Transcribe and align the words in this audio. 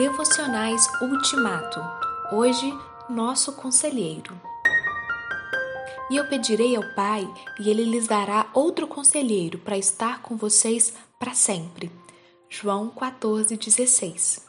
Devocionais 0.00 0.88
Ultimato. 1.02 1.78
Hoje, 2.32 2.72
nosso 3.06 3.52
conselheiro. 3.52 4.34
E 6.10 6.16
eu 6.16 6.26
pedirei 6.26 6.74
ao 6.74 6.94
Pai, 6.94 7.28
e 7.58 7.68
ele 7.68 7.84
lhes 7.84 8.06
dará 8.06 8.48
outro 8.54 8.86
conselheiro 8.86 9.58
para 9.58 9.76
estar 9.76 10.22
com 10.22 10.38
vocês 10.38 10.94
para 11.18 11.34
sempre. 11.34 11.92
João 12.48 12.88
14:16. 12.88 14.40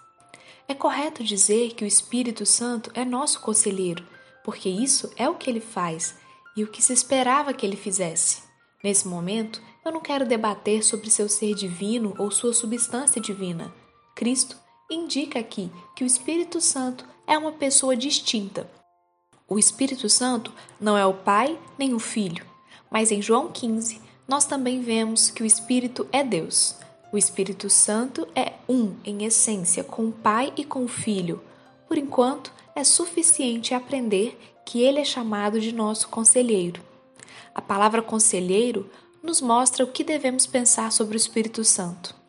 É 0.70 0.74
correto 0.74 1.22
dizer 1.22 1.74
que 1.74 1.84
o 1.84 1.88
Espírito 1.88 2.46
Santo 2.46 2.90
é 2.94 3.04
nosso 3.04 3.42
conselheiro, 3.42 4.08
porque 4.46 4.70
isso 4.70 5.12
é 5.18 5.28
o 5.30 5.36
que 5.36 5.50
ele 5.50 5.60
faz 5.60 6.16
e 6.56 6.64
o 6.64 6.68
que 6.70 6.82
se 6.82 6.94
esperava 6.94 7.54
que 7.54 7.66
ele 7.66 7.76
fizesse. 7.76 8.44
Nesse 8.82 9.06
momento, 9.06 9.62
eu 9.84 9.92
não 9.92 10.00
quero 10.00 10.26
debater 10.26 10.82
sobre 10.82 11.10
seu 11.10 11.28
ser 11.28 11.54
divino 11.56 12.16
ou 12.18 12.32
sua 12.32 12.54
substância 12.54 13.20
divina. 13.20 13.74
Cristo 14.16 14.56
indica 14.94 15.40
aqui 15.40 15.72
que 15.96 16.04
o 16.04 16.08
Espírito 16.08 16.60
Santo 16.60 17.06
é 17.26 17.38
uma 17.38 17.52
pessoa 17.52 17.96
distinta. 17.96 18.70
O 19.48 19.58
Espírito 19.58 20.10
Santo 20.10 20.54
não 20.80 20.98
é 20.98 21.06
o 21.06 21.14
Pai 21.14 21.58
nem 21.78 21.94
o 21.94 22.00
Filho, 22.00 22.46
mas 22.90 23.12
em 23.12 23.22
João 23.22 23.52
15 23.52 24.02
nós 24.28 24.46
também 24.46 24.82
vemos 24.82 25.30
que 25.30 25.44
o 25.44 25.46
Espírito 25.46 26.08
é 26.12 26.24
Deus. 26.24 26.76
O 27.12 27.18
Espírito 27.18 27.70
Santo 27.70 28.28
é 28.36 28.54
um 28.70 28.96
em 29.04 29.26
essência 29.26 29.84
com 29.84 30.08
o 30.08 30.12
Pai 30.12 30.54
e 30.56 30.64
com 30.64 30.86
o 30.86 30.88
Filho. 30.88 31.42
Por 31.88 31.98
enquanto, 31.98 32.54
é 32.74 32.84
suficiente 32.84 33.74
aprender 33.74 34.40
que 34.66 34.82
ele 34.82 35.00
é 35.00 35.04
chamado 35.04 35.60
de 35.60 35.74
nosso 35.74 36.08
conselheiro. 36.08 36.82
A 37.54 37.62
palavra 37.62 38.02
conselheiro 38.02 38.90
nos 39.22 39.42
mostra 39.42 39.84
o 39.84 39.88
que 39.88 40.04
devemos 40.04 40.46
pensar 40.46 40.92
sobre 40.92 41.16
o 41.16 41.18
Espírito 41.18 41.64
Santo. 41.66 42.21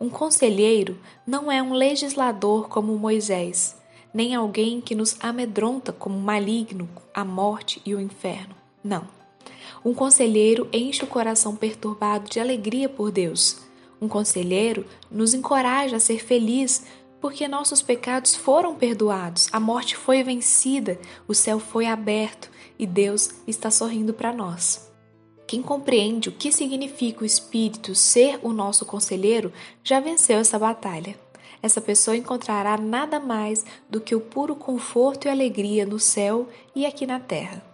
Um 0.00 0.08
conselheiro 0.08 0.96
não 1.26 1.50
é 1.50 1.60
um 1.60 1.72
legislador 1.72 2.68
como 2.68 2.96
Moisés, 2.96 3.76
nem 4.14 4.34
alguém 4.34 4.80
que 4.80 4.94
nos 4.94 5.16
amedronta 5.18 5.92
como 5.92 6.18
maligno, 6.18 6.88
a 7.12 7.24
morte 7.24 7.82
e 7.84 7.94
o 7.96 8.00
inferno. 8.00 8.54
Não. 8.82 9.08
Um 9.84 9.92
conselheiro 9.92 10.68
enche 10.72 11.02
o 11.02 11.08
coração 11.08 11.56
perturbado 11.56 12.30
de 12.30 12.38
alegria 12.38 12.88
por 12.88 13.10
Deus. 13.10 13.60
Um 14.00 14.06
conselheiro 14.06 14.86
nos 15.10 15.34
encoraja 15.34 15.96
a 15.96 16.00
ser 16.00 16.22
feliz 16.22 16.84
porque 17.20 17.48
nossos 17.48 17.82
pecados 17.82 18.36
foram 18.36 18.76
perdoados, 18.76 19.48
a 19.50 19.58
morte 19.58 19.96
foi 19.96 20.22
vencida, 20.22 20.98
o 21.26 21.34
céu 21.34 21.58
foi 21.58 21.86
aberto 21.86 22.48
e 22.78 22.86
Deus 22.86 23.30
está 23.46 23.70
sorrindo 23.70 24.14
para 24.14 24.32
nós. 24.32 24.88
Quem 25.48 25.62
compreende 25.62 26.28
o 26.28 26.32
que 26.32 26.52
significa 26.52 27.22
o 27.22 27.26
Espírito 27.26 27.94
ser 27.94 28.38
o 28.42 28.52
nosso 28.52 28.84
conselheiro 28.84 29.50
já 29.82 29.98
venceu 29.98 30.38
essa 30.38 30.58
batalha. 30.58 31.18
Essa 31.62 31.80
pessoa 31.80 32.18
encontrará 32.18 32.76
nada 32.76 33.18
mais 33.18 33.64
do 33.88 33.98
que 33.98 34.14
o 34.14 34.20
puro 34.20 34.54
conforto 34.54 35.26
e 35.26 35.30
alegria 35.30 35.86
no 35.86 35.98
céu 35.98 36.46
e 36.76 36.84
aqui 36.84 37.06
na 37.06 37.18
terra. 37.18 37.64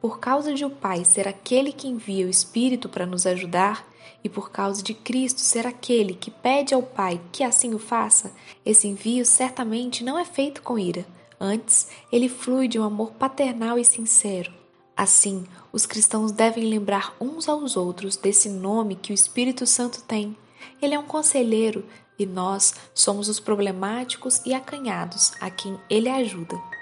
Por 0.00 0.20
causa 0.20 0.54
de 0.54 0.64
o 0.64 0.70
Pai 0.70 1.04
ser 1.04 1.26
aquele 1.26 1.72
que 1.72 1.88
envia 1.88 2.24
o 2.24 2.30
Espírito 2.30 2.88
para 2.88 3.04
nos 3.04 3.26
ajudar, 3.26 3.84
e 4.22 4.28
por 4.28 4.52
causa 4.52 4.80
de 4.80 4.94
Cristo 4.94 5.40
ser 5.40 5.66
aquele 5.66 6.14
que 6.14 6.30
pede 6.30 6.72
ao 6.72 6.84
Pai 6.84 7.20
que 7.32 7.42
assim 7.42 7.74
o 7.74 7.80
faça, 7.80 8.32
esse 8.64 8.86
envio 8.86 9.26
certamente 9.26 10.04
não 10.04 10.16
é 10.16 10.24
feito 10.24 10.62
com 10.62 10.78
ira. 10.78 11.04
Antes, 11.40 11.88
ele 12.12 12.28
flui 12.28 12.68
de 12.68 12.78
um 12.78 12.84
amor 12.84 13.10
paternal 13.14 13.76
e 13.76 13.84
sincero. 13.84 14.63
Assim, 14.96 15.44
os 15.72 15.86
cristãos 15.86 16.30
devem 16.30 16.64
lembrar 16.64 17.14
uns 17.20 17.48
aos 17.48 17.76
outros 17.76 18.16
desse 18.16 18.48
nome 18.48 18.94
que 18.94 19.12
o 19.12 19.14
Espírito 19.14 19.66
Santo 19.66 20.02
tem. 20.02 20.36
Ele 20.80 20.94
é 20.94 20.98
um 20.98 21.04
conselheiro 21.04 21.84
e 22.18 22.24
nós 22.24 22.74
somos 22.94 23.28
os 23.28 23.40
problemáticos 23.40 24.40
e 24.46 24.54
acanhados 24.54 25.32
a 25.40 25.50
quem 25.50 25.78
ele 25.90 26.08
ajuda. 26.08 26.73